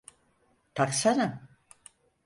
[0.73, 1.27] Taksana.